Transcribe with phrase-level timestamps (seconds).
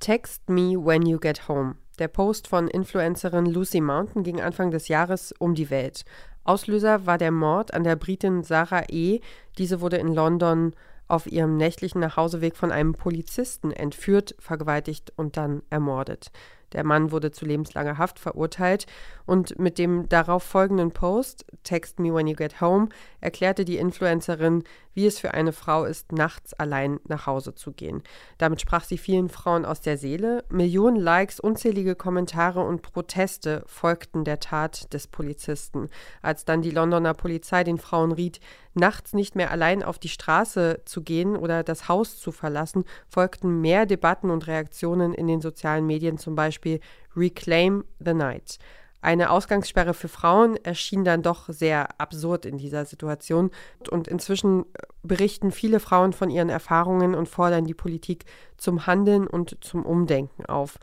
[0.00, 1.74] Text me when you get home.
[1.98, 6.06] Der Post von Influencerin Lucy Mountain ging Anfang des Jahres um die Welt.
[6.42, 9.20] Auslöser war der Mord an der Britin Sarah E.
[9.58, 10.72] Diese wurde in London
[11.06, 16.30] auf ihrem nächtlichen Nachhauseweg von einem Polizisten entführt, vergewaltigt und dann ermordet.
[16.72, 18.86] Der Mann wurde zu lebenslanger Haft verurteilt
[19.26, 22.88] und mit dem darauf folgenden Post, Text me when you get home,
[23.20, 24.62] erklärte die Influencerin,
[24.94, 28.02] wie es für eine Frau ist, nachts allein nach Hause zu gehen.
[28.38, 30.44] Damit sprach sie vielen Frauen aus der Seele.
[30.50, 35.88] Millionen Likes, unzählige Kommentare und Proteste folgten der Tat des Polizisten.
[36.22, 38.40] Als dann die Londoner Polizei den Frauen riet,
[38.74, 43.60] nachts nicht mehr allein auf die Straße zu gehen oder das Haus zu verlassen, folgten
[43.60, 46.80] mehr Debatten und Reaktionen in den sozialen Medien, zum Beispiel
[47.16, 48.58] Reclaim the Night.
[49.02, 53.50] Eine Ausgangssperre für Frauen erschien dann doch sehr absurd in dieser Situation.
[53.90, 54.66] Und inzwischen
[55.02, 58.26] berichten viele Frauen von ihren Erfahrungen und fordern die Politik
[58.58, 60.78] zum Handeln und zum Umdenken auf.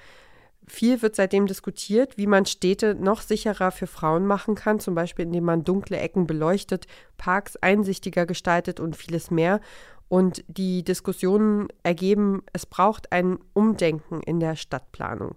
[0.69, 5.25] Viel wird seitdem diskutiert, wie man Städte noch sicherer für Frauen machen kann, zum Beispiel
[5.25, 9.61] indem man dunkle Ecken beleuchtet, Parks einsichtiger gestaltet und vieles mehr.
[10.09, 15.35] Und die Diskussionen ergeben, es braucht ein Umdenken in der Stadtplanung.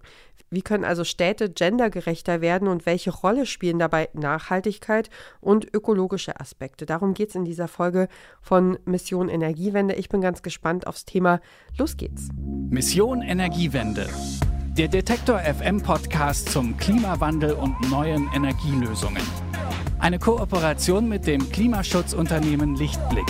[0.53, 6.85] Wie können also Städte gendergerechter werden und welche Rolle spielen dabei Nachhaltigkeit und ökologische Aspekte?
[6.85, 8.09] Darum geht es in dieser Folge
[8.41, 9.95] von Mission Energiewende.
[9.95, 11.39] Ich bin ganz gespannt aufs Thema.
[11.77, 12.27] Los geht's.
[12.69, 14.09] Mission Energiewende.
[14.77, 19.23] Der Detektor FM Podcast zum Klimawandel und neuen Energielösungen.
[19.99, 23.27] Eine Kooperation mit dem Klimaschutzunternehmen Lichtblick.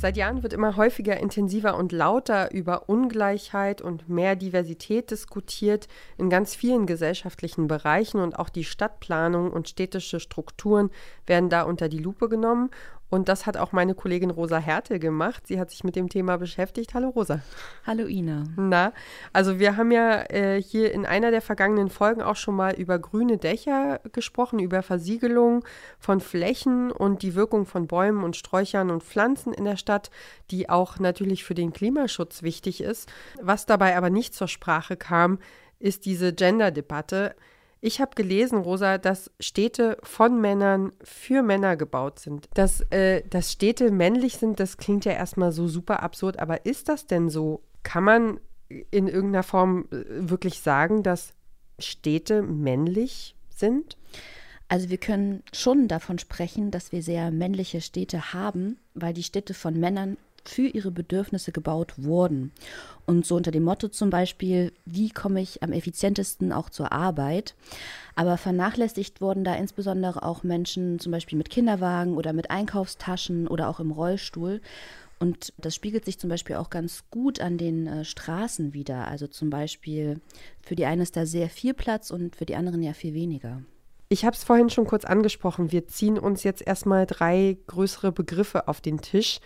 [0.00, 6.30] Seit Jahren wird immer häufiger, intensiver und lauter über Ungleichheit und mehr Diversität diskutiert in
[6.30, 10.90] ganz vielen gesellschaftlichen Bereichen und auch die Stadtplanung und städtische Strukturen
[11.26, 12.70] werden da unter die Lupe genommen.
[13.10, 15.46] Und das hat auch meine Kollegin Rosa Härte gemacht.
[15.46, 16.92] Sie hat sich mit dem Thema beschäftigt.
[16.92, 17.40] Hallo Rosa.
[17.86, 18.44] Hallo Ina.
[18.56, 18.92] Na,
[19.32, 22.98] also wir haben ja äh, hier in einer der vergangenen Folgen auch schon mal über
[22.98, 25.64] grüne Dächer gesprochen, über Versiegelung
[25.98, 30.10] von Flächen und die Wirkung von Bäumen und Sträuchern und Pflanzen in der Stadt,
[30.50, 33.10] die auch natürlich für den Klimaschutz wichtig ist.
[33.40, 35.38] Was dabei aber nicht zur Sprache kam,
[35.78, 37.34] ist diese Gender-Debatte.
[37.80, 42.48] Ich habe gelesen, Rosa, dass Städte von Männern für Männer gebaut sind.
[42.54, 46.88] Dass, äh, dass Städte männlich sind, das klingt ja erstmal so super absurd, aber ist
[46.88, 47.62] das denn so?
[47.84, 51.34] Kann man in irgendeiner Form äh, wirklich sagen, dass
[51.78, 53.96] Städte männlich sind?
[54.66, 59.54] Also wir können schon davon sprechen, dass wir sehr männliche Städte haben, weil die Städte
[59.54, 60.18] von Männern
[60.48, 62.52] für ihre Bedürfnisse gebaut wurden.
[63.06, 67.54] Und so unter dem Motto zum Beispiel, wie komme ich am effizientesten auch zur Arbeit.
[68.14, 73.68] Aber vernachlässigt wurden da insbesondere auch Menschen zum Beispiel mit Kinderwagen oder mit Einkaufstaschen oder
[73.68, 74.60] auch im Rollstuhl.
[75.20, 79.08] Und das spiegelt sich zum Beispiel auch ganz gut an den äh, Straßen wieder.
[79.08, 80.20] Also zum Beispiel
[80.62, 83.62] für die einen ist da sehr viel Platz und für die anderen ja viel weniger.
[84.10, 85.70] Ich habe es vorhin schon kurz angesprochen.
[85.70, 89.40] Wir ziehen uns jetzt erstmal drei größere Begriffe auf den Tisch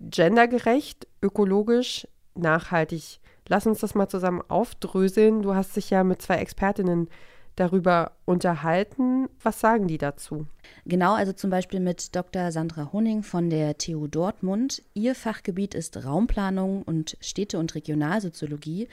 [0.00, 3.20] gendergerecht, ökologisch, nachhaltig.
[3.48, 5.42] Lass uns das mal zusammen aufdröseln.
[5.42, 7.08] Du hast dich ja mit zwei Expertinnen
[7.56, 9.28] darüber unterhalten.
[9.42, 10.46] Was sagen die dazu?
[10.86, 12.52] Genau, also zum Beispiel mit Dr.
[12.52, 14.82] Sandra Honing von der TU Dortmund.
[14.94, 18.88] Ihr Fachgebiet ist Raumplanung und Städte- und Regionalsoziologie.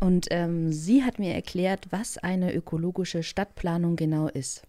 [0.00, 4.64] Und ähm, sie hat mir erklärt, was eine ökologische Stadtplanung genau ist.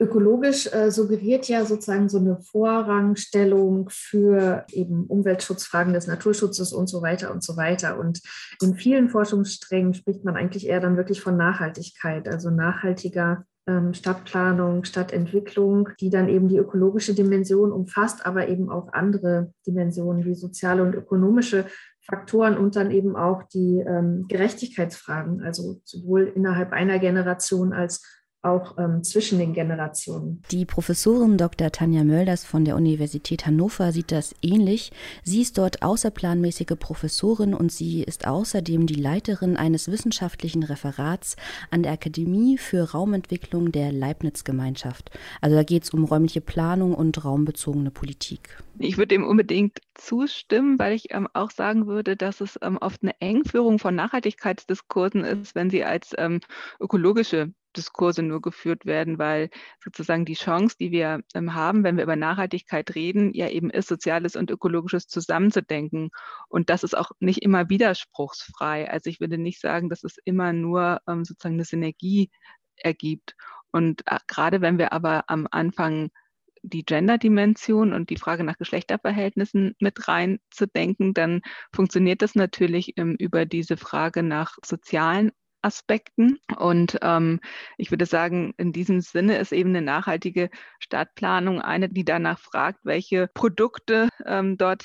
[0.00, 7.00] Ökologisch äh, suggeriert ja sozusagen so eine Vorrangstellung für eben Umweltschutzfragen des Naturschutzes und so
[7.00, 7.98] weiter und so weiter.
[7.98, 8.20] Und
[8.60, 14.84] in vielen Forschungssträngen spricht man eigentlich eher dann wirklich von Nachhaltigkeit, also nachhaltiger ähm, Stadtplanung,
[14.84, 20.82] Stadtentwicklung, die dann eben die ökologische Dimension umfasst, aber eben auch andere Dimensionen wie soziale
[20.82, 21.66] und ökonomische
[22.02, 28.76] Faktoren und dann eben auch die ähm, Gerechtigkeitsfragen, also sowohl innerhalb einer Generation als auch
[28.78, 30.42] ähm, zwischen den Generationen.
[30.50, 31.70] Die Professorin Dr.
[31.72, 34.92] Tanja Mölders von der Universität Hannover sieht das ähnlich.
[35.22, 41.36] Sie ist dort außerplanmäßige Professorin und sie ist außerdem die Leiterin eines wissenschaftlichen Referats
[41.70, 45.10] an der Akademie für Raumentwicklung der Leibniz-Gemeinschaft.
[45.40, 48.62] Also da geht es um räumliche Planung und raumbezogene Politik.
[48.78, 53.02] Ich würde dem unbedingt zustimmen, weil ich ähm, auch sagen würde, dass es ähm, oft
[53.02, 56.40] eine Engführung von Nachhaltigkeitsdiskursen ist, wenn sie als ähm,
[56.80, 59.50] ökologische Diskurse nur geführt werden, weil
[59.82, 63.88] sozusagen die Chance, die wir ähm, haben, wenn wir über Nachhaltigkeit reden, ja eben ist,
[63.88, 66.10] Soziales und Ökologisches zusammenzudenken.
[66.48, 68.90] Und das ist auch nicht immer widerspruchsfrei.
[68.90, 72.30] Also ich würde nicht sagen, dass es immer nur ähm, sozusagen eine Synergie
[72.76, 73.34] ergibt.
[73.70, 76.10] Und äh, gerade wenn wir aber am Anfang
[76.64, 81.42] die Gender-Dimension und die Frage nach Geschlechterverhältnissen mit reinzudenken, dann
[81.72, 85.30] funktioniert das natürlich ähm, über diese Frage nach sozialen
[85.64, 86.38] Aspekten.
[86.58, 87.40] Und ähm,
[87.78, 92.80] ich würde sagen, in diesem Sinne ist eben eine nachhaltige Stadtplanung eine, die danach fragt,
[92.84, 94.84] welche Produkte ähm, dort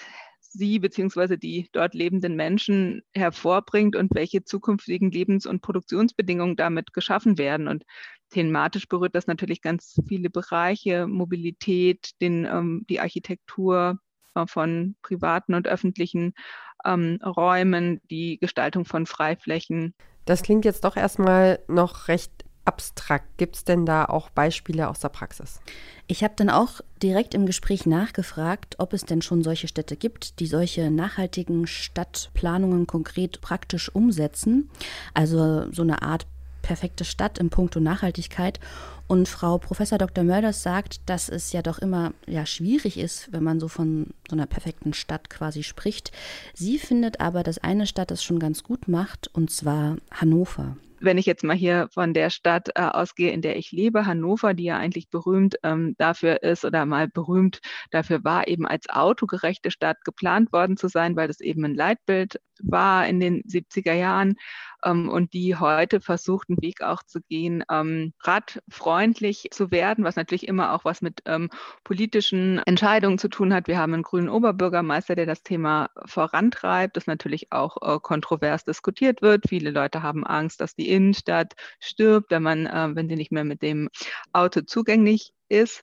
[0.51, 1.37] sie bzw.
[1.37, 7.67] die dort lebenden Menschen hervorbringt und welche zukünftigen Lebens- und Produktionsbedingungen damit geschaffen werden.
[7.67, 7.83] Und
[8.29, 13.99] thematisch berührt das natürlich ganz viele Bereiche, Mobilität, den, ähm, die Architektur
[14.35, 16.33] äh, von privaten und öffentlichen
[16.85, 19.93] ähm, Räumen, die Gestaltung von Freiflächen.
[20.29, 22.31] Das klingt jetzt doch erstmal noch recht
[22.63, 23.25] abstrakt.
[23.37, 25.59] Gibt es denn da auch Beispiele aus der Praxis?
[26.05, 30.39] Ich habe dann auch direkt im Gespräch nachgefragt, ob es denn schon solche Städte gibt,
[30.39, 34.69] die solche nachhaltigen Stadtplanungen konkret praktisch umsetzen.
[35.15, 36.27] Also so eine Art
[36.61, 38.59] perfekte Stadt im Punkto Nachhaltigkeit.
[39.09, 40.23] Und Frau Professor Dr.
[40.23, 44.35] Mörders sagt, dass es ja doch immer ja, schwierig ist, wenn man so von so
[44.35, 46.11] einer perfekten Stadt quasi spricht.
[46.53, 51.17] Sie findet aber, dass eine Stadt das schon ganz gut macht, und zwar Hannover wenn
[51.17, 54.65] ich jetzt mal hier von der Stadt äh, ausgehe, in der ich lebe, Hannover, die
[54.65, 57.59] ja eigentlich berühmt ähm, dafür ist oder mal berühmt
[57.91, 62.39] dafür war, eben als autogerechte Stadt geplant worden zu sein, weil das eben ein Leitbild
[62.61, 64.35] war in den 70er Jahren
[64.83, 70.15] ähm, und die heute versucht, einen Weg auch zu gehen, ähm, radfreundlich zu werden, was
[70.15, 71.49] natürlich immer auch was mit ähm,
[71.83, 73.67] politischen Entscheidungen zu tun hat.
[73.67, 79.21] Wir haben einen grünen Oberbürgermeister, der das Thema vorantreibt, das natürlich auch äh, kontrovers diskutiert
[79.21, 79.45] wird.
[79.47, 83.43] Viele Leute haben Angst, dass die Innenstadt stirbt, wenn man, äh, wenn sie nicht mehr
[83.43, 83.89] mit dem
[84.33, 85.81] Auto zugänglich ist.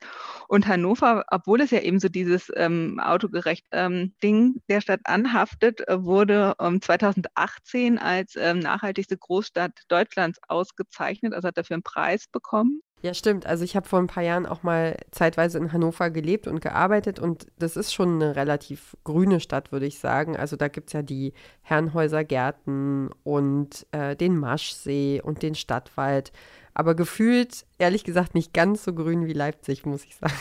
[0.49, 5.87] Und Hannover, obwohl es ja eben so dieses ähm, autogerecht ähm, Ding der Stadt anhaftet,
[5.89, 12.29] äh, wurde ähm, 2018 als ähm, nachhaltigste Großstadt Deutschlands ausgezeichnet, also hat dafür einen Preis
[12.29, 12.81] bekommen.
[13.03, 13.47] Ja, stimmt.
[13.47, 17.19] Also ich habe vor ein paar Jahren auch mal zeitweise in Hannover gelebt und gearbeitet
[17.19, 20.37] und das ist schon eine relativ grüne Stadt, würde ich sagen.
[20.37, 26.33] Also da gibt es ja die Herrenhäuser Gärten und äh, den Maschsee und den Stadtwald
[26.77, 30.35] aber gefühlt, ehrlich gesagt, nicht ganz so grün wie Leipzig, muss ich sagen.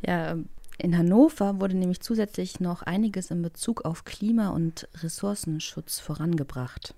[0.06, 0.36] ja,
[0.78, 6.94] in Hannover wurde nämlich zusätzlich noch einiges in Bezug auf Klima- und Ressourcenschutz vorangebracht.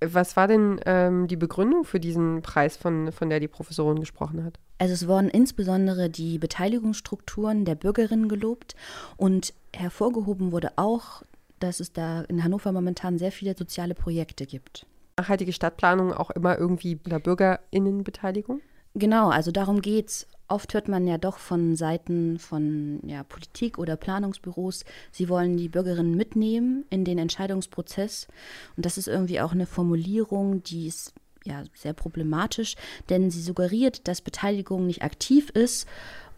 [0.00, 4.44] Was war denn ähm, die Begründung für diesen Preis, von, von der die Professorin gesprochen
[4.44, 4.58] hat?
[4.78, 8.74] Also es wurden insbesondere die Beteiligungsstrukturen der Bürgerinnen gelobt
[9.16, 11.22] und hervorgehoben wurde auch,
[11.60, 14.86] dass es da in Hannover momentan sehr viele soziale Projekte gibt
[15.16, 18.60] nachhaltige Stadtplanung auch immer irgendwie einer Bürgerinnenbeteiligung?
[18.96, 20.26] Genau, also darum geht's.
[20.48, 25.68] Oft hört man ja doch von Seiten von ja, Politik oder Planungsbüros, sie wollen die
[25.68, 28.28] Bürgerinnen mitnehmen in den Entscheidungsprozess.
[28.76, 31.12] Und das ist irgendwie auch eine Formulierung, die ist
[31.44, 32.76] ja sehr problematisch,
[33.08, 35.88] denn sie suggeriert, dass Beteiligung nicht aktiv ist.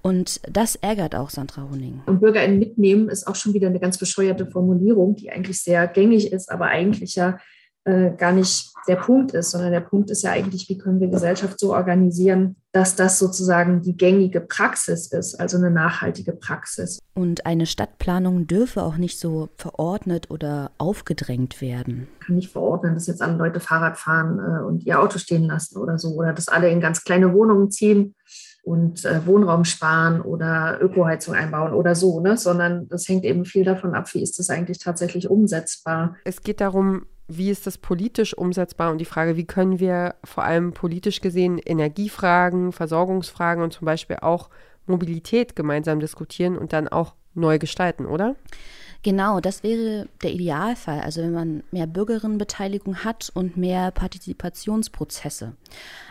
[0.01, 2.01] Und das ärgert auch Sandra Honing.
[2.07, 6.33] Und BürgerInnen mitnehmen ist auch schon wieder eine ganz bescheuerte Formulierung, die eigentlich sehr gängig
[6.33, 7.39] ist, aber eigentlich ja
[7.89, 11.09] äh, gar nicht der Punkt ist, sondern der Punkt ist ja eigentlich, wie können wir
[11.09, 16.99] Gesellschaft so organisieren, dass das sozusagen die gängige Praxis ist, also eine nachhaltige Praxis.
[17.15, 22.09] Und eine Stadtplanung dürfe auch nicht so verordnet oder aufgedrängt werden.
[22.21, 25.45] Ich kann nicht verordnen, dass jetzt alle Leute Fahrrad fahren äh, und ihr Auto stehen
[25.45, 28.15] lassen oder so, oder dass alle in ganz kleine Wohnungen ziehen
[28.63, 32.37] und äh, Wohnraum sparen oder Ökoheizung einbauen oder so, ne?
[32.37, 36.17] sondern das hängt eben viel davon ab, wie ist das eigentlich tatsächlich umsetzbar.
[36.25, 40.45] Es geht darum, wie ist das politisch umsetzbar und die Frage, wie können wir vor
[40.45, 44.49] allem politisch gesehen Energiefragen, Versorgungsfragen und zum Beispiel auch
[44.87, 48.35] Mobilität gemeinsam diskutieren und dann auch neu gestalten, oder?
[49.03, 51.01] Genau, das wäre der Idealfall.
[51.01, 55.55] Also wenn man mehr Bürgerinnenbeteiligung hat und mehr Partizipationsprozesse.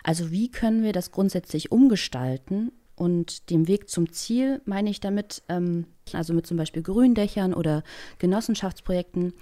[0.04, 5.44] Also wie können wir das grundsätzlich umgestalten und dem Weg zum Ziel meine ich damit,
[5.50, 7.84] ähm, also mit zum Beispiel Gründächern oder
[8.18, 9.34] Genossenschaftsprojekten.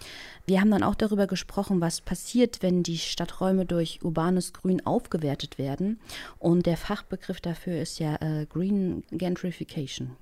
[0.45, 5.57] Wir haben dann auch darüber gesprochen, was passiert, wenn die Stadträume durch urbanes Grün aufgewertet
[5.57, 6.01] werden.
[6.37, 10.17] Und der Fachbegriff dafür ist ja äh, Green Gentrification.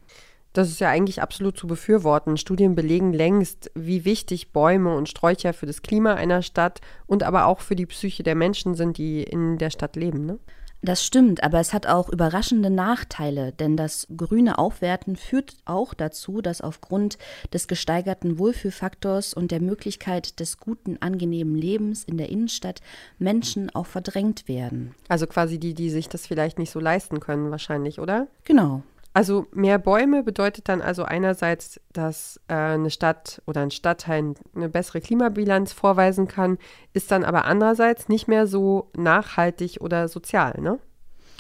[0.54, 2.38] Das ist ja eigentlich absolut zu befürworten.
[2.38, 7.48] Studien belegen längst, wie wichtig Bäume und Sträucher für das Klima einer Stadt und aber
[7.48, 10.28] auch für die Psyche der Menschen sind, die in der Stadt leben.
[10.28, 10.38] Ne?
[10.86, 16.42] Das stimmt, aber es hat auch überraschende Nachteile, denn das grüne Aufwerten führt auch dazu,
[16.42, 17.18] dass aufgrund
[17.54, 22.82] des gesteigerten Wohlfühlfaktors und der Möglichkeit des guten, angenehmen Lebens in der Innenstadt
[23.18, 24.94] Menschen auch verdrängt werden.
[25.08, 28.28] Also quasi die, die sich das vielleicht nicht so leisten können, wahrscheinlich, oder?
[28.44, 28.84] Genau.
[29.14, 34.70] Also mehr Bäume bedeutet dann also einerseits, dass äh, eine Stadt oder ein Stadtteil eine
[34.70, 36.58] bessere Klimabilanz vorweisen kann,
[36.94, 40.80] ist dann aber andererseits nicht mehr so nachhaltig oder sozial, ne?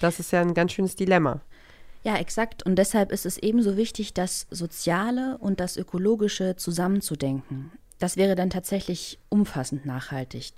[0.01, 1.41] Das ist ja ein ganz schönes Dilemma.
[2.03, 2.63] Ja, exakt.
[2.63, 7.71] Und deshalb ist es ebenso wichtig, das Soziale und das Ökologische zusammenzudenken.
[7.99, 10.51] Das wäre dann tatsächlich umfassend nachhaltig.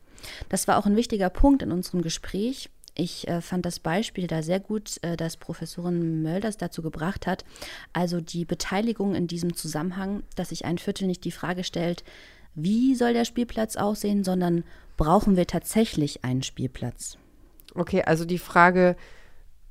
[0.50, 2.72] Das war auch ein wichtiger Punkt in unserem Gespräch.
[2.98, 7.44] Ich äh, fand das Beispiel da sehr gut, äh, das Professorin Mölders dazu gebracht hat.
[7.92, 12.06] Also die Beteiligung in diesem Zusammenhang, dass sich ein Viertel nicht die Frage stellt,
[12.56, 14.64] wie soll der Spielplatz aussehen, sondern
[14.96, 17.18] brauchen wir tatsächlich einen Spielplatz?
[17.74, 18.96] Okay, also die Frage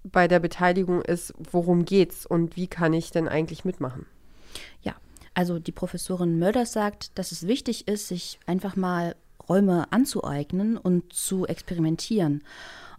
[0.02, 4.04] bei der Beteiligung ist, worum geht's und wie kann ich denn eigentlich mitmachen?
[4.82, 4.94] Ja,
[5.32, 9.16] also die Professorin Mölders sagt, dass es wichtig ist, sich einfach mal
[9.48, 12.42] Räume anzueignen und zu experimentieren.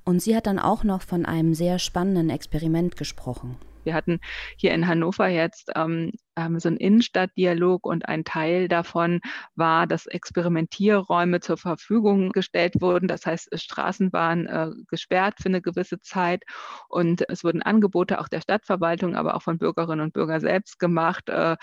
[0.06, 3.58] Und sie hat dann auch noch von einem sehr spannenden Experiment gesprochen.
[3.86, 4.20] Wir hatten
[4.58, 9.22] hier in Hannover jetzt ähm, ähm, so einen Innenstadtdialog und ein Teil davon
[9.56, 13.08] war, dass Experimentierräume zur Verfügung gestellt wurden.
[13.08, 16.44] Das heißt, Straßen waren äh, gesperrt für eine gewisse Zeit
[16.90, 21.30] und es wurden Angebote auch der Stadtverwaltung, aber auch von Bürgerinnen und Bürgern selbst gemacht.
[21.30, 21.56] Äh,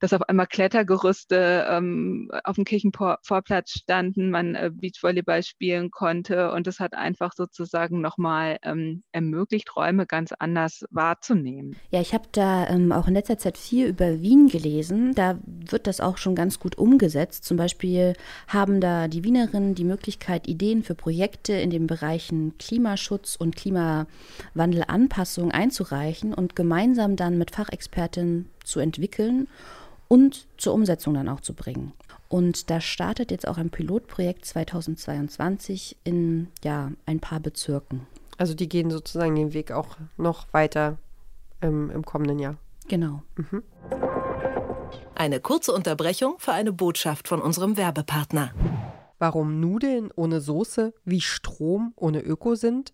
[0.00, 6.66] dass auf einmal Klettergerüste ähm, auf dem Kirchenvorplatz standen, man äh, Beachvolleyball spielen konnte und
[6.66, 11.76] das hat einfach sozusagen nochmal ähm, ermöglicht, Räume ganz anders wahrzunehmen.
[11.90, 15.14] Ja, ich habe da ähm, auch in letzter Zeit viel über Wien gelesen.
[15.14, 17.44] Da wird das auch schon ganz gut umgesetzt.
[17.44, 18.14] Zum Beispiel
[18.46, 25.50] haben da die Wienerinnen die Möglichkeit, Ideen für Projekte in den Bereichen Klimaschutz und Klimawandelanpassung
[25.50, 29.48] einzureichen und gemeinsam dann mit Fachexpertinnen zu entwickeln
[30.08, 31.92] und zur Umsetzung dann auch zu bringen.
[32.28, 38.06] Und da startet jetzt auch ein Pilotprojekt 2022 in ja, ein paar Bezirken.
[38.36, 40.98] Also die gehen sozusagen den Weg auch noch weiter
[41.62, 42.56] ähm, im kommenden Jahr.
[42.86, 43.22] Genau.
[43.36, 43.62] Mhm.
[45.14, 48.52] Eine kurze Unterbrechung für eine Botschaft von unserem Werbepartner.
[49.18, 52.92] Warum Nudeln ohne Soße wie Strom ohne Öko sind?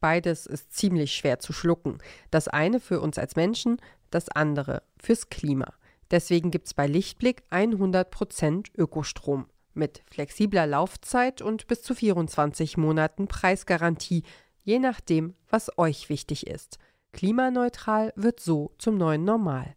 [0.00, 1.98] Beides ist ziemlich schwer zu schlucken.
[2.30, 3.78] Das eine für uns als Menschen,
[4.10, 5.72] das andere fürs Klima.
[6.12, 13.26] Deswegen gibt es bei Lichtblick 100% Ökostrom mit flexibler Laufzeit und bis zu 24 Monaten
[13.26, 14.22] Preisgarantie,
[14.62, 16.78] je nachdem, was euch wichtig ist.
[17.12, 19.74] Klimaneutral wird so zum neuen Normal.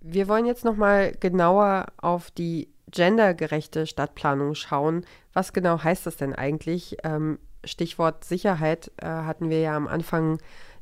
[0.00, 5.06] Wir wollen jetzt nochmal genauer auf die gendergerechte Stadtplanung schauen.
[5.32, 6.96] Was genau heißt das denn eigentlich?
[7.04, 10.38] Ähm, Stichwort Sicherheit äh, hatten wir ja am Anfang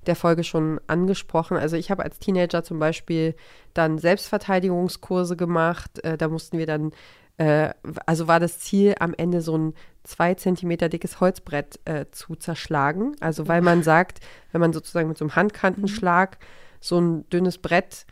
[0.06, 1.56] der Folge schon angesprochen.
[1.56, 3.34] Also ich habe als Teenager zum Beispiel
[3.74, 6.02] dann Selbstverteidigungskurse gemacht.
[6.04, 6.92] Äh, da mussten wir dann,
[7.36, 7.70] äh,
[8.06, 13.16] also war das Ziel am Ende so ein zwei Zentimeter dickes Holzbrett äh, zu zerschlagen.
[13.20, 14.20] Also weil man sagt,
[14.52, 16.38] wenn man sozusagen mit so einem Handkantenschlag
[16.80, 18.06] so ein dünnes Brett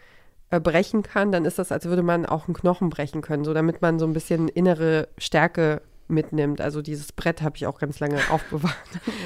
[0.51, 3.55] äh, brechen kann, dann ist das, als würde man auch einen Knochen brechen können, so
[3.55, 6.61] damit man so ein bisschen innere Stärke mitnimmt.
[6.61, 8.75] Also dieses Brett habe ich auch ganz lange aufbewahrt.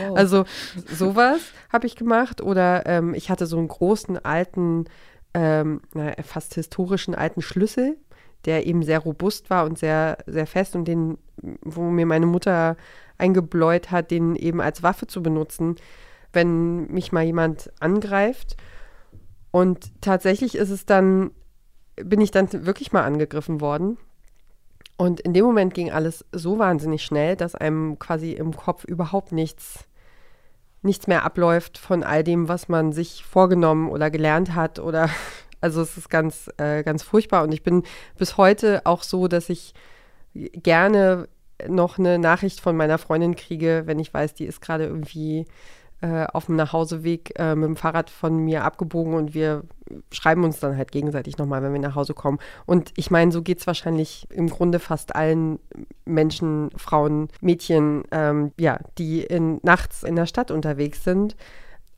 [0.00, 0.16] Wow.
[0.16, 0.44] Also
[0.87, 1.40] sowas
[1.73, 2.40] habe ich gemacht.
[2.40, 4.87] Oder ähm, ich hatte so einen großen alten,
[5.35, 5.80] ähm,
[6.25, 7.97] fast historischen alten Schlüssel,
[8.44, 11.18] der eben sehr robust war und sehr, sehr fest und den,
[11.62, 12.76] wo mir meine Mutter
[13.18, 15.76] eingebläut hat, den eben als Waffe zu benutzen,
[16.32, 18.56] wenn mich mal jemand angreift.
[19.50, 21.32] Und tatsächlich ist es dann,
[21.97, 23.99] bin ich dann wirklich mal angegriffen worden
[24.99, 29.31] und in dem Moment ging alles so wahnsinnig schnell, dass einem quasi im Kopf überhaupt
[29.31, 29.85] nichts,
[30.83, 34.81] nichts mehr abläuft von all dem, was man sich vorgenommen oder gelernt hat.
[34.81, 35.09] Oder
[35.61, 37.45] also es ist ganz, äh, ganz furchtbar.
[37.45, 37.85] Und ich bin
[38.17, 39.73] bis heute auch so, dass ich
[40.35, 41.28] gerne
[41.69, 45.47] noch eine Nachricht von meiner Freundin kriege, wenn ich weiß, die ist gerade irgendwie
[46.00, 49.64] äh, auf dem Nachhauseweg äh, mit dem Fahrrad von mir abgebogen und wir
[50.12, 52.38] schreiben uns dann halt gegenseitig nochmal, wenn wir nach Hause kommen.
[52.67, 55.59] Und ich meine, so geht es wahrscheinlich im Grunde fast allen
[56.05, 61.37] Menschen, Frauen, Mädchen, ähm, ja, die in, nachts in der Stadt unterwegs sind.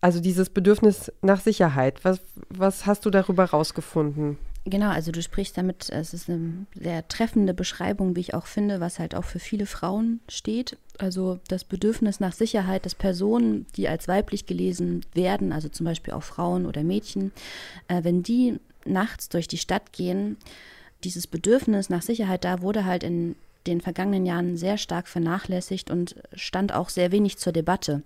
[0.00, 2.04] Also dieses Bedürfnis nach Sicherheit.
[2.04, 4.38] Was, was hast du darüber rausgefunden?
[4.66, 8.78] Genau, also du sprichst damit, es ist eine sehr treffende Beschreibung, wie ich auch finde,
[8.78, 10.76] was halt auch für viele Frauen steht.
[10.98, 16.12] Also das Bedürfnis nach Sicherheit, dass Personen, die als weiblich gelesen werden, also zum Beispiel
[16.12, 17.32] auch Frauen oder Mädchen,
[17.88, 20.36] äh, wenn die nachts durch die Stadt gehen,
[21.04, 23.36] dieses Bedürfnis nach Sicherheit da wurde halt in
[23.66, 28.02] den vergangenen Jahren sehr stark vernachlässigt und stand auch sehr wenig zur Debatte.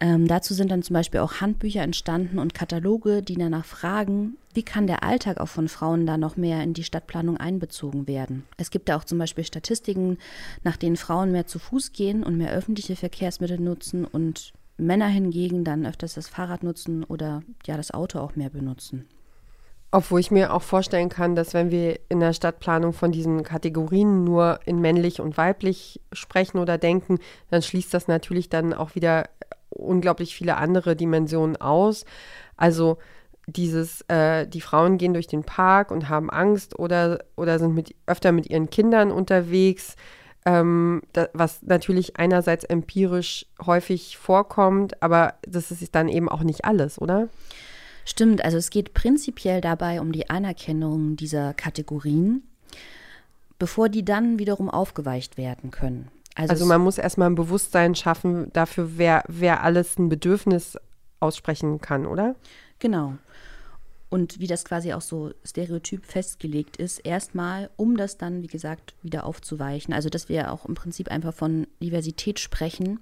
[0.00, 4.62] Ähm, dazu sind dann zum Beispiel auch Handbücher entstanden und Kataloge, die danach fragen, wie
[4.62, 8.44] kann der Alltag auch von Frauen da noch mehr in die Stadtplanung einbezogen werden.
[8.58, 10.18] Es gibt da auch zum Beispiel Statistiken,
[10.62, 15.64] nach denen Frauen mehr zu Fuß gehen und mehr öffentliche Verkehrsmittel nutzen und Männer hingegen
[15.64, 19.06] dann öfters das Fahrrad nutzen oder ja das Auto auch mehr benutzen.
[19.94, 24.24] Obwohl ich mir auch vorstellen kann, dass wenn wir in der Stadtplanung von diesen Kategorien
[24.24, 27.18] nur in männlich und weiblich sprechen oder denken,
[27.50, 29.28] dann schließt das natürlich dann auch wieder
[29.68, 32.06] unglaublich viele andere Dimensionen aus.
[32.56, 32.96] Also
[33.46, 37.94] dieses, äh, die Frauen gehen durch den Park und haben Angst oder, oder sind mit,
[38.06, 39.96] öfter mit ihren Kindern unterwegs,
[40.46, 46.64] ähm, da, was natürlich einerseits empirisch häufig vorkommt, aber das ist dann eben auch nicht
[46.64, 47.28] alles, oder?
[48.04, 52.42] Stimmt, also es geht prinzipiell dabei um die Anerkennung dieser Kategorien,
[53.58, 56.08] bevor die dann wiederum aufgeweicht werden können.
[56.34, 60.78] Also, also man muss erstmal ein Bewusstsein schaffen dafür, wer, wer alles ein Bedürfnis
[61.20, 62.34] aussprechen kann, oder?
[62.78, 63.14] Genau.
[64.08, 68.94] Und wie das quasi auch so stereotyp festgelegt ist, erstmal, um das dann, wie gesagt,
[69.02, 69.94] wieder aufzuweichen.
[69.94, 73.00] Also, dass wir auch im Prinzip einfach von Diversität sprechen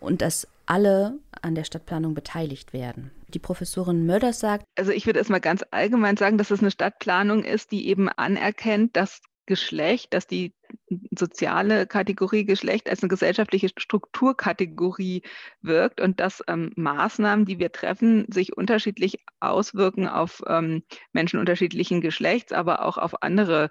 [0.00, 3.10] und dass alle an der Stadtplanung beteiligt werden.
[3.28, 4.64] Die Professorin Mörders sagt.
[4.76, 8.96] Also ich würde erstmal ganz allgemein sagen, dass es eine Stadtplanung ist, die eben anerkennt,
[8.96, 10.54] dass Geschlecht, dass die
[11.16, 15.22] soziale Kategorie Geschlecht als eine gesellschaftliche Strukturkategorie
[15.62, 20.82] wirkt und dass ähm, Maßnahmen, die wir treffen, sich unterschiedlich auswirken auf ähm,
[21.12, 23.70] Menschen unterschiedlichen Geschlechts, aber auch auf andere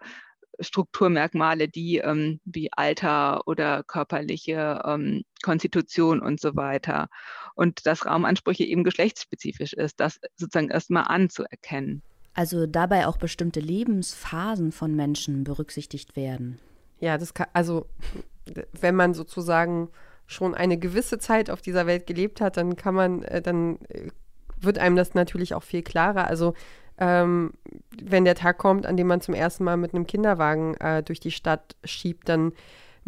[0.60, 7.10] Strukturmerkmale, die ähm, wie Alter oder körperliche ähm, Konstitution und so weiter.
[7.56, 12.02] Und dass Raumansprüche eben geschlechtsspezifisch ist, das sozusagen erstmal anzuerkennen.
[12.34, 16.60] Also dabei auch bestimmte Lebensphasen von Menschen berücksichtigt werden.
[17.00, 17.88] Ja, das kann, also
[18.80, 19.90] wenn man sozusagen
[20.28, 24.10] schon eine gewisse Zeit auf dieser Welt gelebt hat, dann kann man, äh, dann äh,
[24.60, 26.28] wird einem das natürlich auch viel klarer.
[26.28, 26.54] Also
[26.98, 27.51] ähm,
[28.01, 31.20] wenn der Tag kommt, an dem man zum ersten Mal mit einem Kinderwagen äh, durch
[31.20, 32.54] die Stadt schiebt, dann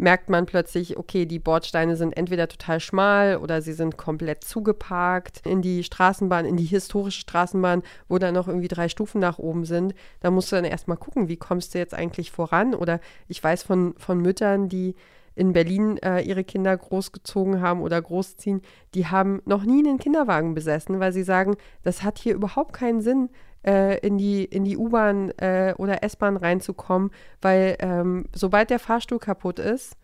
[0.00, 5.46] merkt man plötzlich, okay, die Bordsteine sind entweder total schmal oder sie sind komplett zugeparkt
[5.46, 9.66] in die Straßenbahn, in die historische Straßenbahn, wo dann noch irgendwie drei Stufen nach oben
[9.66, 9.94] sind.
[10.20, 12.74] Da musst du dann erstmal gucken, wie kommst du jetzt eigentlich voran?
[12.74, 14.94] Oder ich weiß von, von Müttern, die
[15.34, 18.62] in Berlin äh, ihre Kinder großgezogen haben oder großziehen,
[18.94, 23.00] die haben noch nie einen Kinderwagen besessen, weil sie sagen, das hat hier überhaupt keinen
[23.00, 23.28] Sinn,
[23.64, 29.18] äh, in die, in die U-Bahn äh, oder S-Bahn reinzukommen, weil ähm, sobald der Fahrstuhl
[29.18, 29.96] kaputt ist,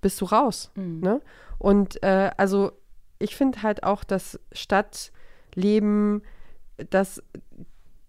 [0.00, 0.70] bist du raus.
[0.74, 1.00] Mhm.
[1.00, 1.20] Ne?
[1.58, 2.72] Und äh, also
[3.18, 6.22] ich finde halt auch, dass Stadtleben,
[6.90, 7.22] dass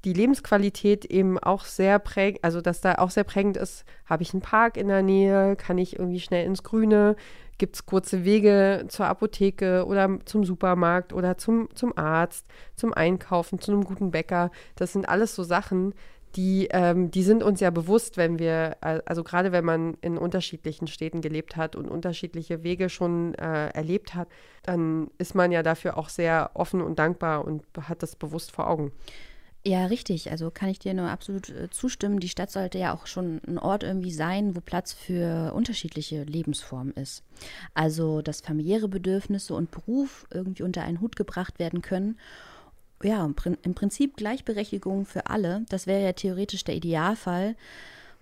[0.05, 4.33] die Lebensqualität eben auch sehr prägend, also dass da auch sehr prägend ist, habe ich
[4.33, 7.15] einen Park in der Nähe, kann ich irgendwie schnell ins Grüne,
[7.61, 13.59] gibt es kurze Wege zur Apotheke oder zum Supermarkt oder zum, zum Arzt, zum Einkaufen,
[13.59, 14.49] zu einem guten Bäcker.
[14.75, 15.93] Das sind alles so Sachen,
[16.35, 20.87] die, ähm, die sind uns ja bewusst, wenn wir, also gerade wenn man in unterschiedlichen
[20.87, 24.27] Städten gelebt hat und unterschiedliche Wege schon äh, erlebt hat,
[24.63, 28.71] dann ist man ja dafür auch sehr offen und dankbar und hat das bewusst vor
[28.71, 28.91] Augen.
[29.63, 30.31] Ja, richtig.
[30.31, 32.19] Also kann ich dir nur absolut äh, zustimmen.
[32.19, 36.93] Die Stadt sollte ja auch schon ein Ort irgendwie sein, wo Platz für unterschiedliche Lebensformen
[36.95, 37.23] ist.
[37.75, 42.17] Also, dass familiäre Bedürfnisse und Beruf irgendwie unter einen Hut gebracht werden können.
[43.03, 43.23] Ja,
[43.63, 45.63] im Prinzip Gleichberechtigung für alle.
[45.69, 47.55] Das wäre ja theoretisch der Idealfall.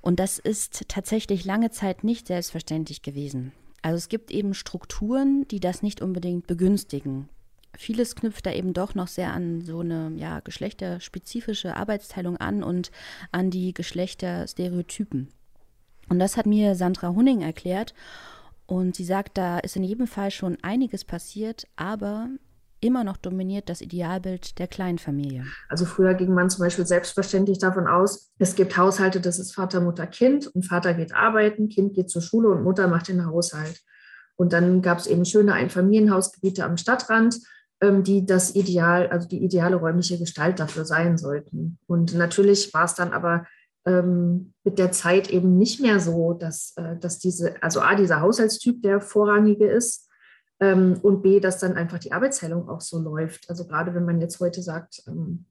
[0.02, 3.54] Und das ist tatsächlich lange Zeit nicht selbstverständlich gewesen.
[3.82, 7.30] Also es gibt eben Strukturen, die das nicht unbedingt begünstigen
[7.78, 12.92] vieles knüpft da eben doch noch sehr an so eine ja, geschlechterspezifische Arbeitsteilung an und
[13.32, 15.30] an die Geschlechterstereotypen.
[16.10, 17.94] Und das hat mir Sandra Hunning erklärt.
[18.66, 22.30] Und sie sagt, da ist in jedem Fall schon einiges passiert, aber
[22.82, 25.44] immer noch dominiert das Idealbild der Kleinfamilie.
[25.68, 29.82] Also früher ging man zum Beispiel selbstverständlich davon aus, es gibt Haushalte, das ist Vater,
[29.82, 33.82] Mutter, Kind und Vater geht arbeiten, Kind geht zur Schule und Mutter macht den Haushalt.
[34.36, 37.40] Und dann gab es eben schöne Einfamilienhausgebiete am Stadtrand
[37.82, 41.80] die das Ideal, also die ideale räumliche Gestalt dafür sein sollten.
[41.88, 43.46] Und natürlich war es dann aber
[43.86, 48.22] ähm, mit der Zeit eben nicht mehr so, dass, äh, dass diese, also A, dieser
[48.22, 50.10] Haushaltstyp der vorrangige ist
[50.60, 53.50] ähm, und B, dass dann einfach die Arbeitsteilung auch so läuft.
[53.50, 55.46] Also gerade wenn man jetzt heute sagt, ähm,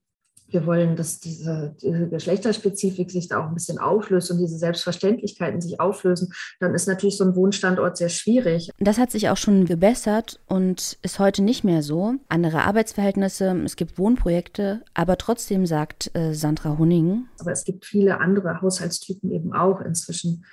[0.50, 5.60] wir wollen, dass diese, diese, Geschlechterspezifik sich da auch ein bisschen auflöst und diese Selbstverständlichkeiten
[5.60, 8.70] sich auflösen, dann ist natürlich so ein Wohnstandort sehr schwierig.
[8.78, 12.14] Das hat sich auch schon gebessert und ist heute nicht mehr so.
[12.28, 17.26] Andere Arbeitsverhältnisse, es gibt Wohnprojekte, aber trotzdem sagt äh, Sandra Hunning.
[17.38, 20.44] Aber es gibt viele andere Haushaltstypen eben auch inzwischen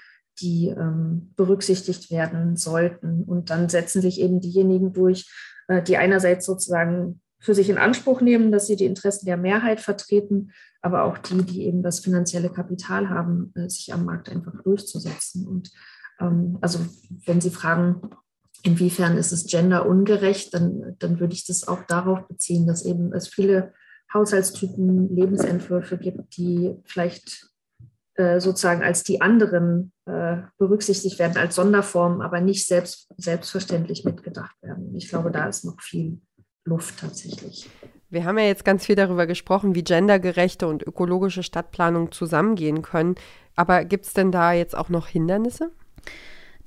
[0.42, 3.24] die ähm, berücksichtigt werden sollten.
[3.24, 5.32] Und dann setzen sich eben diejenigen durch,
[5.68, 9.80] äh, die einerseits sozusagen für sich in Anspruch nehmen, dass sie die Interessen der Mehrheit
[9.80, 14.64] vertreten, aber auch die, die eben das finanzielle Kapital haben, äh, sich am Markt einfach
[14.64, 15.48] durchzusetzen.
[15.48, 15.72] Und
[16.20, 16.80] ähm, also
[17.26, 18.02] wenn Sie fragen,
[18.64, 23.28] inwiefern ist es genderungerecht, dann, dann würde ich das auch darauf beziehen, dass eben es
[23.28, 23.74] viele
[24.12, 27.48] Haushaltstypen, Lebensentwürfe gibt, die vielleicht
[28.16, 34.56] äh, sozusagen als die anderen äh, berücksichtigt werden, als Sonderform, aber nicht selbst, selbstverständlich mitgedacht
[34.64, 34.96] werden.
[34.96, 36.22] Ich glaube, da ist noch viel
[36.66, 37.70] Luft tatsächlich.
[38.10, 43.16] Wir haben ja jetzt ganz viel darüber gesprochen, wie gendergerechte und ökologische Stadtplanung zusammengehen können.
[43.56, 45.72] Aber gibt es denn da jetzt auch noch Hindernisse?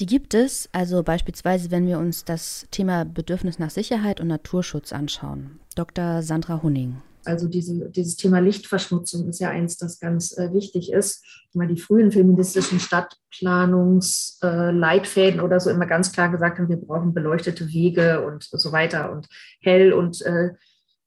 [0.01, 4.93] Die gibt es, also beispielsweise, wenn wir uns das Thema Bedürfnis nach Sicherheit und Naturschutz
[4.93, 5.59] anschauen.
[5.75, 6.23] Dr.
[6.23, 7.03] Sandra Hunning.
[7.29, 11.25] Also diese, dieses Thema Lichtverschmutzung ist ja eins, das ganz äh, wichtig ist.
[11.55, 17.15] Weil die frühen feministischen Stadtplanungsleitfäden äh, oder so immer ganz klar gesagt haben, wir brauchen
[17.15, 19.29] beleuchtete Wege und so weiter und
[19.61, 20.55] hell und äh,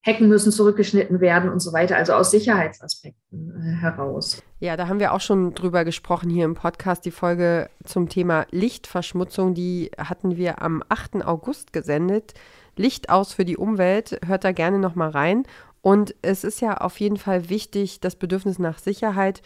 [0.04, 4.42] Hecken müssen zurückgeschnitten werden und so weiter, also aus Sicherheitsaspekten äh, heraus.
[4.60, 7.06] Ja, da haben wir auch schon drüber gesprochen hier im Podcast.
[7.06, 11.24] Die Folge zum Thema Lichtverschmutzung, die hatten wir am 8.
[11.24, 12.34] August gesendet.
[12.76, 15.44] Licht aus für die Umwelt, hört da gerne nochmal rein.
[15.82, 19.42] Und es ist ja auf jeden Fall wichtig, das Bedürfnis nach Sicherheit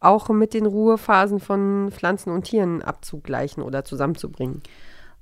[0.00, 4.62] auch mit den Ruhephasen von Pflanzen und Tieren abzugleichen oder zusammenzubringen.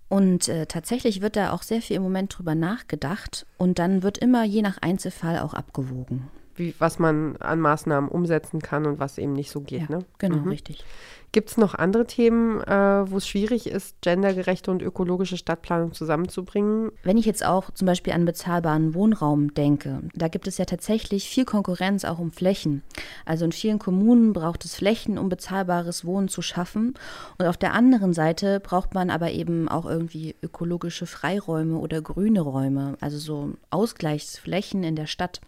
[0.08, 4.18] Und äh, tatsächlich wird da auch sehr viel im Moment drüber nachgedacht und dann wird
[4.18, 6.28] immer je nach Einzelfall auch abgewogen.
[6.54, 9.88] Wie, was man an Maßnahmen umsetzen kann und was eben nicht so geht.
[9.88, 10.04] Ja, ne?
[10.18, 10.48] Genau, mhm.
[10.48, 10.84] richtig.
[11.32, 16.92] Gibt es noch andere Themen, äh, wo es schwierig ist, gendergerechte und ökologische Stadtplanung zusammenzubringen?
[17.04, 21.30] Wenn ich jetzt auch zum Beispiel an bezahlbaren Wohnraum denke, da gibt es ja tatsächlich
[21.30, 22.82] viel Konkurrenz auch um Flächen.
[23.24, 26.92] Also in vielen Kommunen braucht es Flächen, um bezahlbares Wohnen zu schaffen.
[27.38, 32.42] Und auf der anderen Seite braucht man aber eben auch irgendwie ökologische Freiräume oder grüne
[32.42, 35.40] Räume, also so Ausgleichsflächen in der Stadt.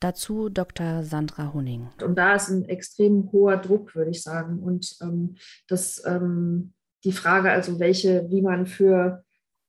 [0.00, 1.04] Dazu Dr.
[1.04, 1.88] Sandra Honing.
[2.02, 4.58] Und da ist ein extrem hoher Druck, würde ich sagen.
[4.58, 5.36] Und ähm,
[5.68, 6.72] das, ähm,
[7.04, 9.24] die Frage, also welche, wie man für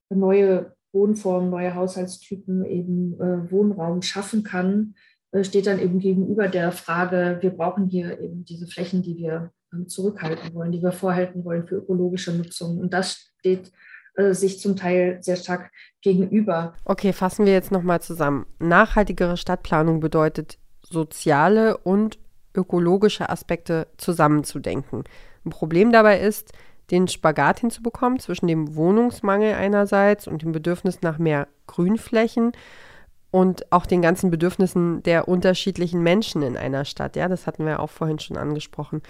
[0.08, 4.94] neue Wohnformen, neue Haushaltstypen eben äh, Wohnraum schaffen kann,
[5.32, 9.52] äh, steht dann eben gegenüber der Frage, wir brauchen hier eben diese Flächen, die wir
[9.72, 12.78] äh, zurückhalten wollen, die wir vorhalten wollen für ökologische Nutzung.
[12.78, 13.72] Und das steht
[14.14, 15.70] äh, sich zum Teil sehr stark
[16.02, 16.74] gegenüber.
[16.84, 18.46] Okay, fassen wir jetzt nochmal zusammen.
[18.58, 22.18] Nachhaltigere Stadtplanung bedeutet, soziale und
[22.54, 25.04] ökologische Aspekte zusammenzudenken.
[25.44, 26.52] Ein Problem dabei ist,
[26.90, 32.52] den Spagat hinzubekommen zwischen dem Wohnungsmangel einerseits und dem Bedürfnis nach mehr Grünflächen
[33.30, 37.16] und auch den ganzen Bedürfnissen der unterschiedlichen Menschen in einer Stadt.
[37.16, 39.00] Ja, das hatten wir auch vorhin schon angesprochen.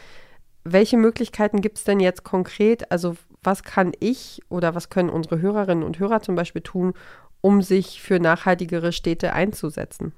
[0.63, 2.93] Welche Möglichkeiten gibt es denn jetzt konkret?
[2.93, 6.95] Also was kann ich oder was können unsere Hörerinnen und Hörer zum Beispiel tun,
[7.41, 10.13] um sich für nachhaltigere Städte einzusetzen?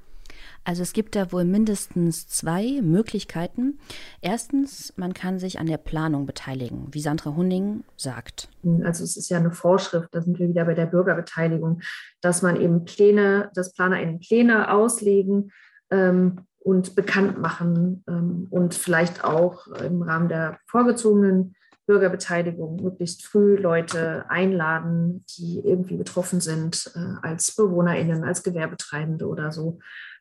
[0.65, 3.79] Also es gibt da wohl mindestens zwei Möglichkeiten.
[4.23, 8.49] Erstens, man kann sich an der Planung beteiligen, wie Sandra Hunning sagt.
[8.83, 11.81] Also es ist ja eine Vorschrift, da sind wir wieder bei der Bürgerbeteiligung,
[12.23, 15.53] dass man eben Pläne, dass Planer eben Pläne auslegen
[15.91, 21.55] ähm, und bekannt machen ähm, und vielleicht auch im Rahmen der vorgezogenen
[21.87, 29.53] Bürgerbeteiligung möglichst früh Leute einladen, die irgendwie betroffen sind, äh, als BewohnerInnen, als Gewerbetreibende oder
[29.53, 29.79] so,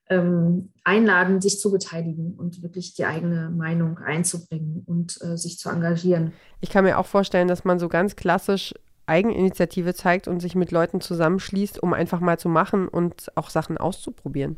[0.09, 5.69] ähm, einladen, sich zu beteiligen und wirklich die eigene Meinung einzubringen und äh, sich zu
[5.69, 6.33] engagieren.
[6.59, 8.73] Ich kann mir auch vorstellen, dass man so ganz klassisch
[9.05, 13.77] Eigeninitiative zeigt und sich mit Leuten zusammenschließt, um einfach mal zu machen und auch Sachen
[13.77, 14.57] auszuprobieren.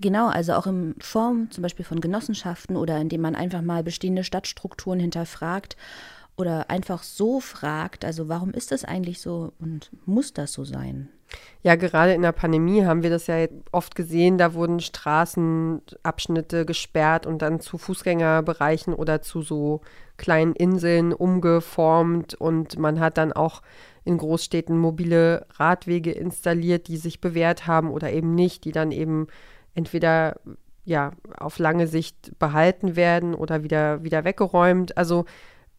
[0.00, 4.22] Genau, also auch in Form zum Beispiel von Genossenschaften oder indem man einfach mal bestehende
[4.22, 5.76] Stadtstrukturen hinterfragt
[6.38, 11.08] oder einfach so fragt, also warum ist das eigentlich so und muss das so sein?
[11.62, 17.26] Ja, gerade in der Pandemie haben wir das ja oft gesehen, da wurden Straßenabschnitte gesperrt
[17.26, 19.82] und dann zu Fußgängerbereichen oder zu so
[20.16, 23.62] kleinen Inseln umgeformt und man hat dann auch
[24.04, 29.26] in Großstädten mobile Radwege installiert, die sich bewährt haben oder eben nicht, die dann eben
[29.74, 30.40] entweder
[30.84, 34.96] ja auf lange Sicht behalten werden oder wieder, wieder weggeräumt.
[34.96, 35.26] Also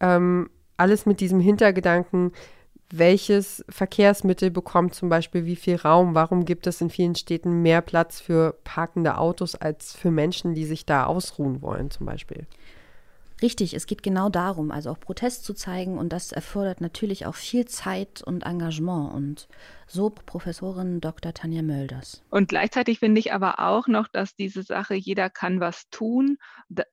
[0.00, 2.32] ähm, alles mit diesem Hintergedanken,
[2.92, 6.14] welches Verkehrsmittel bekommt zum Beispiel wie viel Raum?
[6.14, 10.64] Warum gibt es in vielen Städten mehr Platz für parkende Autos als für Menschen, die
[10.64, 12.46] sich da ausruhen wollen zum Beispiel?
[13.42, 17.34] Richtig, es geht genau darum, also auch Protest zu zeigen und das erfordert natürlich auch
[17.34, 19.48] viel Zeit und Engagement und
[19.86, 21.32] so Professorin Dr.
[21.32, 22.22] Tanja Mölders.
[22.30, 26.36] Und gleichzeitig finde ich aber auch noch, dass diese Sache, jeder kann was tun,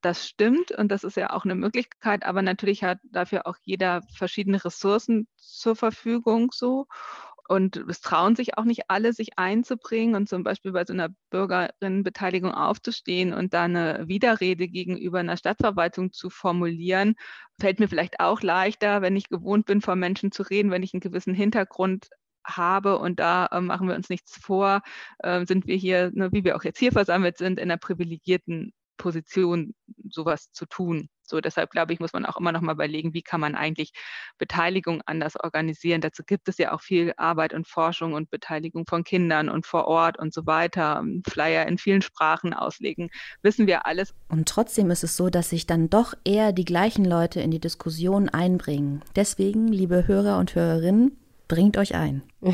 [0.02, 4.02] das stimmt und das ist ja auch eine Möglichkeit, aber natürlich hat dafür auch jeder
[4.16, 6.88] verschiedene Ressourcen zur Verfügung so.
[7.48, 11.10] Und es trauen sich auch nicht alle, sich einzubringen und zum Beispiel bei so einer
[11.30, 17.16] Bürgerinnenbeteiligung aufzustehen und da eine Widerrede gegenüber einer Stadtverwaltung zu formulieren.
[17.60, 20.94] Fällt mir vielleicht auch leichter, wenn ich gewohnt bin, vor Menschen zu reden, wenn ich
[20.94, 22.10] einen gewissen Hintergrund
[22.46, 24.82] habe und da äh, machen wir uns nichts vor,
[25.20, 28.74] äh, sind wir hier, ne, wie wir auch jetzt hier versammelt sind, in einer privilegierten
[28.98, 29.76] Position,
[30.10, 31.10] sowas zu tun.
[31.30, 33.92] So, deshalb glaube ich, muss man auch immer noch mal überlegen, wie kann man eigentlich
[34.38, 36.02] Beteiligung anders organisieren.
[36.02, 39.86] Dazu gibt es ja auch viel Arbeit und Forschung und Beteiligung von Kindern und vor
[39.88, 41.04] Ort und so weiter.
[41.28, 43.10] Flyer in vielen Sprachen auslegen,
[43.42, 44.14] wissen wir alles.
[44.30, 47.60] Und trotzdem ist es so, dass sich dann doch eher die gleichen Leute in die
[47.60, 49.02] Diskussion einbringen.
[49.16, 52.24] Deswegen, liebe Hörer und Hörerinnen, bringt euch ein.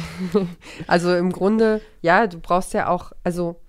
[0.88, 3.60] also im Grunde, ja, du brauchst ja auch, also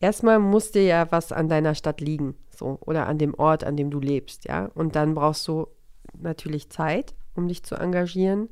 [0.00, 3.76] erstmal muss dir ja was an deiner Stadt liegen, so, oder an dem Ort, an
[3.76, 4.70] dem du lebst, ja.
[4.74, 5.66] Und dann brauchst du
[6.18, 8.48] natürlich Zeit, um dich zu engagieren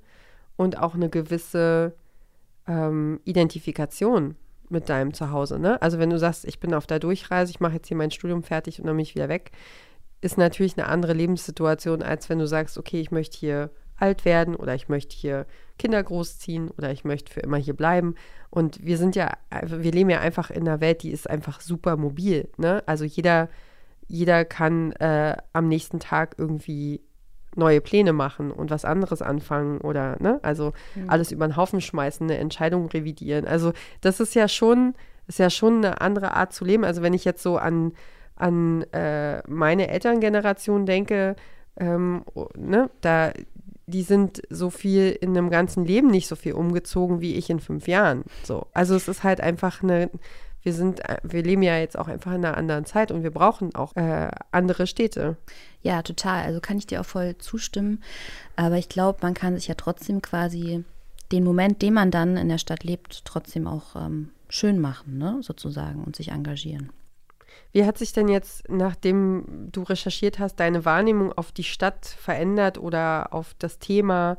[0.56, 1.94] und auch eine gewisse
[2.66, 4.36] ähm, Identifikation
[4.68, 5.80] mit deinem Zuhause, ne?
[5.82, 8.42] Also wenn du sagst, ich bin auf der Durchreise, ich mache jetzt hier mein Studium
[8.42, 9.52] fertig und dann bin ich wieder weg,
[10.20, 14.56] ist natürlich eine andere Lebenssituation, als wenn du sagst, okay, ich möchte hier alt werden
[14.56, 15.46] oder ich möchte hier
[15.78, 18.14] Kinder großziehen oder ich möchte für immer hier bleiben.
[18.50, 19.32] Und wir sind ja,
[19.64, 22.48] wir leben ja einfach in einer Welt, die ist einfach super mobil.
[22.56, 22.82] Ne?
[22.86, 23.48] Also jeder,
[24.10, 27.00] jeder kann äh, am nächsten Tag irgendwie
[27.54, 31.08] neue Pläne machen und was anderes anfangen oder, ne, also mhm.
[31.08, 33.46] alles über den Haufen schmeißen, eine Entscheidung revidieren.
[33.46, 34.94] Also das ist ja schon,
[35.26, 36.84] ist ja schon eine andere Art zu leben.
[36.84, 37.92] Also wenn ich jetzt so an,
[38.34, 41.36] an äh, meine Elterngeneration denke,
[41.76, 42.24] ähm,
[42.56, 43.32] ne, da
[43.86, 47.58] die sind so viel in einem ganzen Leben nicht so viel umgezogen wie ich in
[47.58, 48.22] fünf Jahren.
[48.44, 48.66] So.
[48.72, 50.10] Also es ist halt einfach eine,
[50.62, 53.74] wir sind, wir leben ja jetzt auch einfach in einer anderen Zeit und wir brauchen
[53.74, 55.36] auch äh, andere Städte.
[55.82, 56.44] Ja, total.
[56.44, 58.02] Also kann ich dir auch voll zustimmen.
[58.56, 60.84] Aber ich glaube, man kann sich ja trotzdem quasi
[61.32, 65.38] den Moment, den man dann in der Stadt lebt, trotzdem auch ähm, schön machen, ne?
[65.40, 66.90] sozusagen, und sich engagieren.
[67.72, 72.78] Wie hat sich denn jetzt, nachdem du recherchiert hast, deine Wahrnehmung auf die Stadt verändert
[72.78, 74.38] oder auf das Thema?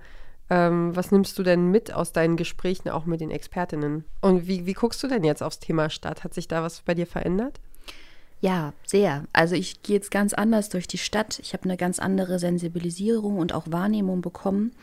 [0.51, 4.03] Ähm, was nimmst du denn mit aus deinen Gesprächen auch mit den Expertinnen?
[4.19, 6.25] Und wie, wie guckst du denn jetzt aufs Thema Stadt?
[6.25, 7.61] Hat sich da was bei dir verändert?
[8.41, 9.23] Ja, sehr.
[9.31, 11.39] Also ich gehe jetzt ganz anders durch die Stadt.
[11.39, 14.73] Ich habe eine ganz andere Sensibilisierung und auch Wahrnehmung bekommen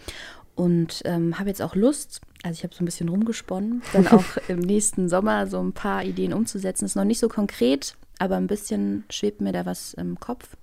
[0.54, 4.24] und ähm, habe jetzt auch Lust, also ich habe so ein bisschen rumgesponnen, dann auch
[4.48, 6.86] im nächsten Sommer so ein paar Ideen umzusetzen.
[6.86, 10.56] Ist noch nicht so konkret, aber ein bisschen schwebt mir da was im Kopf.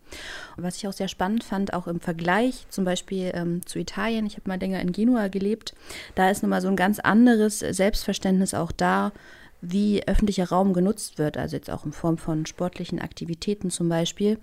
[0.57, 4.35] Was ich auch sehr spannend fand, auch im Vergleich zum Beispiel ähm, zu Italien, ich
[4.37, 5.73] habe mal länger in Genua gelebt,
[6.15, 9.11] da ist nochmal so ein ganz anderes Selbstverständnis auch da,
[9.61, 14.37] wie öffentlicher Raum genutzt wird, also jetzt auch in Form von sportlichen Aktivitäten zum Beispiel.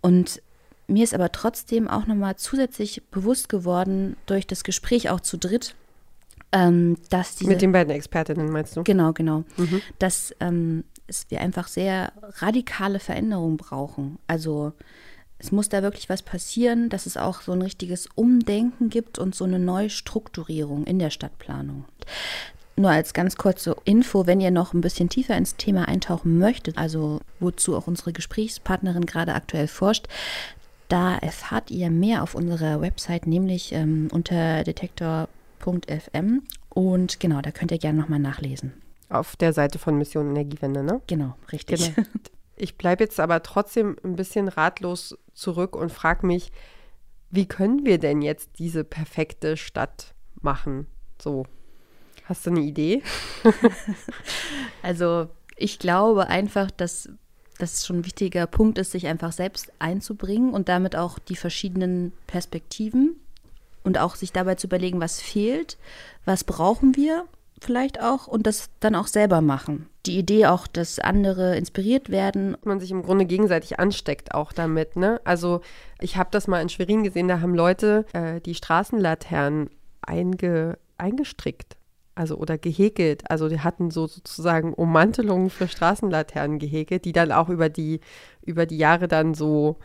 [0.00, 0.40] Und
[0.88, 5.74] mir ist aber trotzdem auch nochmal zusätzlich bewusst geworden, durch das Gespräch auch zu dritt,
[6.52, 7.50] ähm, dass diese.
[7.50, 8.84] Mit den beiden Expertinnen meinst du?
[8.84, 9.44] Genau, genau.
[9.56, 9.82] Mhm.
[9.98, 14.18] Dass ähm, es, wir einfach sehr radikale Veränderungen brauchen.
[14.26, 14.72] Also
[15.38, 19.34] es muss da wirklich was passieren, dass es auch so ein richtiges Umdenken gibt und
[19.34, 21.84] so eine Neustrukturierung in der Stadtplanung.
[22.76, 26.76] Nur als ganz kurze Info, wenn ihr noch ein bisschen tiefer ins Thema eintauchen möchtet,
[26.76, 30.08] also wozu auch unsere Gesprächspartnerin gerade aktuell forscht,
[30.88, 36.42] da erfahrt ihr mehr auf unserer Website, nämlich ähm, unter detektor.fm.
[36.68, 38.74] Und genau, da könnt ihr gerne nochmal nachlesen.
[39.08, 41.00] Auf der Seite von Mission Energiewende, ne?
[41.06, 41.94] Genau, richtig.
[41.94, 42.08] Genau.
[42.58, 46.52] Ich bleibe jetzt aber trotzdem ein bisschen ratlos zurück und frage mich,
[47.30, 50.86] wie können wir denn jetzt diese perfekte Stadt machen?
[51.20, 51.44] So,
[52.24, 53.02] hast du eine Idee?
[54.82, 57.10] also, ich glaube einfach, dass
[57.58, 62.12] das schon ein wichtiger Punkt ist, sich einfach selbst einzubringen und damit auch die verschiedenen
[62.26, 63.16] Perspektiven
[63.82, 65.78] und auch sich dabei zu überlegen, was fehlt,
[66.24, 67.26] was brauchen wir
[67.60, 69.88] vielleicht auch und das dann auch selber machen.
[70.04, 72.56] Die Idee auch, dass andere inspiriert werden.
[72.64, 74.96] Man sich im Grunde gegenseitig ansteckt auch damit.
[74.96, 75.20] Ne?
[75.24, 75.62] Also
[76.00, 79.70] ich habe das mal in Schwerin gesehen, da haben Leute äh, die Straßenlaternen
[80.02, 81.76] einge, eingestrickt.
[82.14, 83.30] Also oder gehäkelt.
[83.30, 88.00] Also die hatten so sozusagen Ummantelungen für Straßenlaternen gehäkelt, die dann auch über die,
[88.42, 89.76] über die Jahre dann so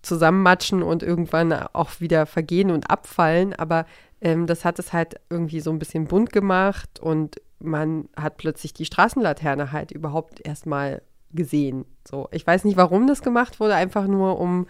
[0.00, 3.54] zusammenmatschen und irgendwann auch wieder vergehen und abfallen.
[3.54, 3.84] Aber
[4.20, 8.72] ähm, das hat es halt irgendwie so ein bisschen bunt gemacht und man hat plötzlich
[8.74, 11.84] die Straßenlaterne halt überhaupt erstmal gesehen.
[12.06, 14.66] So, ich weiß nicht, warum das gemacht wurde, einfach nur um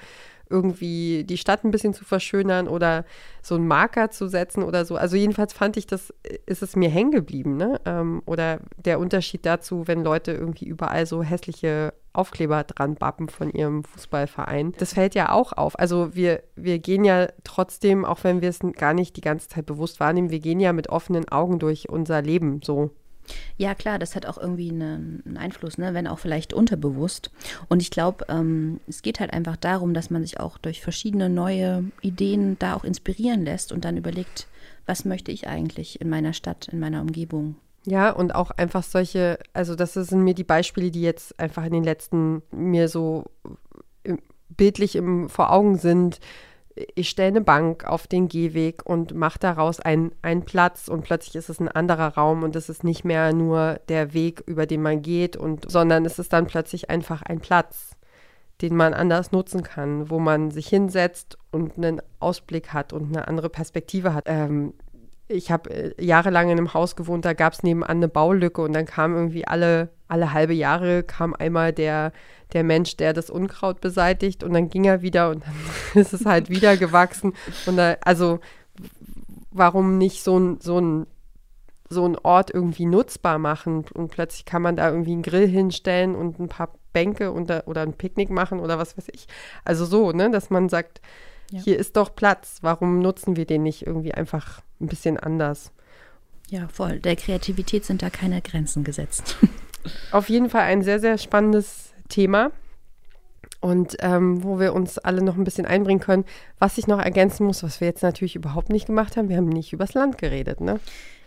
[0.50, 3.04] irgendwie die Stadt ein bisschen zu verschönern oder
[3.42, 4.96] so einen Marker zu setzen oder so.
[4.96, 6.12] Also jedenfalls fand ich, das
[6.46, 7.56] ist es mir hängen geblieben.
[7.56, 7.80] Ne?
[7.84, 13.50] Ähm, oder der Unterschied dazu, wenn Leute irgendwie überall so hässliche Aufkleber dran bappen von
[13.50, 14.72] ihrem Fußballverein.
[14.78, 15.78] Das fällt ja auch auf.
[15.78, 19.66] Also wir, wir gehen ja trotzdem, auch wenn wir es gar nicht die ganze Zeit
[19.66, 22.90] bewusst wahrnehmen, wir gehen ja mit offenen Augen durch unser Leben so.
[23.56, 25.94] Ja, klar, das hat auch irgendwie einen, Einfluss, ne?
[25.94, 27.30] wenn auch vielleicht unterbewusst.
[27.68, 31.28] Und ich glaube, ähm, es geht halt einfach darum, dass man sich auch durch verschiedene
[31.28, 34.46] neue Ideen da auch inspirieren lässt und dann überlegt,
[34.86, 37.56] was möchte ich eigentlich in meiner Stadt, in meiner Umgebung.
[37.86, 41.72] Ja, und auch einfach solche, also das sind mir die Beispiele, die jetzt einfach in
[41.72, 43.24] den letzten mir so
[44.48, 46.20] bildlich im, vor Augen sind,
[46.94, 51.48] ich stelle eine Bank auf den Gehweg und mache daraus einen Platz und plötzlich ist
[51.48, 55.02] es ein anderer Raum und es ist nicht mehr nur der Weg, über den man
[55.02, 57.90] geht, und, sondern es ist dann plötzlich einfach ein Platz,
[58.60, 63.28] den man anders nutzen kann, wo man sich hinsetzt und einen Ausblick hat und eine
[63.28, 64.24] andere Perspektive hat.
[64.26, 64.74] Ähm,
[65.28, 68.72] ich habe äh, jahrelang in einem Haus gewohnt, da gab es nebenan eine Baulücke und
[68.72, 72.12] dann kam irgendwie alle, alle halbe Jahre kam einmal der,
[72.52, 75.54] der Mensch, der das Unkraut beseitigt und dann ging er wieder und dann
[76.00, 77.34] ist es halt wieder gewachsen.
[77.66, 78.40] Und da, also
[79.50, 81.06] warum nicht so ein, so ein
[81.90, 86.14] so einen Ort irgendwie nutzbar machen und plötzlich kann man da irgendwie einen Grill hinstellen
[86.14, 89.26] und ein paar Bänke und da, oder ein Picknick machen oder was weiß ich.
[89.64, 91.00] Also so, ne, dass man sagt,
[91.50, 91.60] ja.
[91.60, 95.72] hier ist doch Platz, warum nutzen wir den nicht irgendwie einfach ein bisschen anders?
[96.48, 97.00] Ja, voll.
[97.00, 99.36] Der Kreativität sind da keine Grenzen gesetzt.
[100.12, 102.50] Auf jeden Fall ein sehr, sehr spannendes Thema
[103.60, 106.26] und ähm, wo wir uns alle noch ein bisschen einbringen können.
[106.58, 109.48] Was ich noch ergänzen muss, was wir jetzt natürlich überhaupt nicht gemacht haben, wir haben
[109.48, 110.80] nicht übers Land geredet, ne?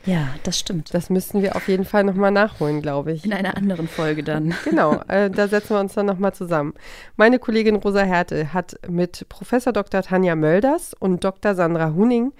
[0.07, 0.93] Ja, das stimmt.
[0.93, 3.25] Das müssten wir auf jeden Fall nochmal nachholen, glaube ich.
[3.25, 4.55] In einer anderen Folge dann.
[4.63, 6.73] Genau, äh, da setzen wir uns dann nochmal zusammen.
[7.15, 10.01] Meine Kollegin Rosa Härte hat mit Professor Dr.
[10.01, 11.55] Tanja Mölders und Dr.
[11.55, 12.31] Sandra Huning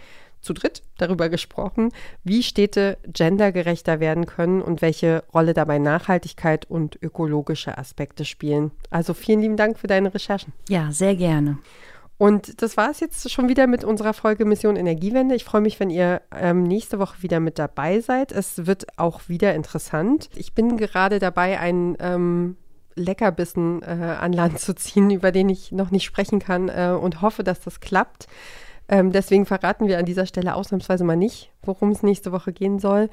[0.41, 1.91] zu dritt darüber gesprochen,
[2.23, 8.71] wie Städte gendergerechter werden können und welche Rolle dabei Nachhaltigkeit und ökologische Aspekte spielen.
[8.89, 10.53] Also vielen lieben Dank für deine Recherchen.
[10.69, 11.57] Ja, sehr gerne.
[12.17, 15.35] Und das war es jetzt schon wieder mit unserer Folge Mission Energiewende.
[15.35, 18.31] Ich freue mich, wenn ihr ähm, nächste Woche wieder mit dabei seid.
[18.31, 20.29] Es wird auch wieder interessant.
[20.35, 22.57] Ich bin gerade dabei, einen ähm,
[22.95, 27.21] Leckerbissen äh, an Land zu ziehen, über den ich noch nicht sprechen kann äh, und
[27.21, 28.27] hoffe, dass das klappt.
[28.89, 32.79] Ähm, deswegen verraten wir an dieser Stelle ausnahmsweise mal nicht, worum es nächste Woche gehen
[32.79, 33.09] soll.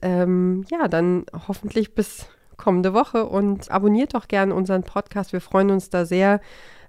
[0.00, 5.32] Ähm, ja, dann hoffentlich bis kommende Woche und abonniert doch gerne unseren Podcast.
[5.32, 6.40] Wir freuen uns da sehr.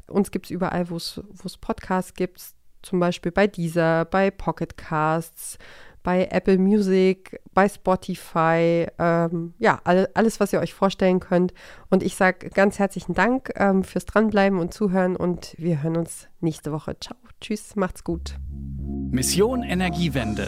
[0.08, 1.22] Uns gibt es überall, wo es
[1.60, 2.42] Podcasts gibt,
[2.82, 5.58] zum Beispiel bei Deezer, bei Pocket Casts,
[6.06, 11.54] bei Apple Music, bei Spotify, ähm, ja, alle, alles, was ihr euch vorstellen könnt.
[11.90, 16.28] Und ich sage ganz herzlichen Dank ähm, fürs Dranbleiben und Zuhören und wir hören uns
[16.40, 16.96] nächste Woche.
[17.00, 18.36] Ciao, tschüss, macht's gut.
[19.12, 20.48] Mission Energiewende.